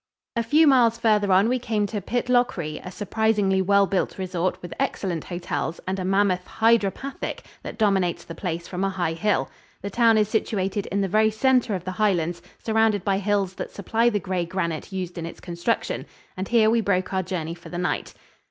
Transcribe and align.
A 0.35 0.41
few 0.41 0.65
miles 0.65 0.97
farther 0.97 1.31
on 1.31 1.47
we 1.47 1.59
came 1.59 1.85
to 1.85 2.01
Pitlochry, 2.01 2.81
a 2.83 2.89
surprisingly 2.89 3.61
well 3.61 3.85
built 3.85 4.17
resort 4.17 4.59
with 4.59 4.73
excellent 4.79 5.25
hotels 5.25 5.79
and 5.87 5.99
a 5.99 6.03
mammoth 6.03 6.43
"Hydropathic" 6.59 7.41
that 7.61 7.77
dominates 7.77 8.23
the 8.23 8.33
place 8.33 8.67
from 8.67 8.83
a 8.83 8.89
high 8.89 9.13
hill. 9.13 9.47
The 9.83 9.91
town 9.91 10.17
is 10.17 10.27
situated 10.27 10.87
in 10.87 11.01
the 11.01 11.07
very 11.07 11.29
center 11.29 11.75
of 11.75 11.83
the 11.85 11.91
Highlands, 11.91 12.41
surrounded 12.57 13.03
by 13.05 13.19
hills 13.19 13.53
that 13.53 13.69
supply 13.69 14.09
the 14.09 14.19
gray 14.19 14.43
granite 14.43 14.91
used 14.91 15.19
in 15.19 15.27
its 15.27 15.39
construction; 15.39 16.07
and 16.35 16.47
here 16.47 16.71
we 16.71 16.81
broke 16.81 17.13
our 17.13 17.21
journey 17.21 17.53
for 17.53 17.69
the 17.69 17.77
night. 17.77 18.15